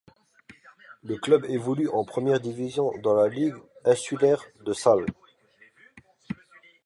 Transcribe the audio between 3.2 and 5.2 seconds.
Ligue insulaire de Sal.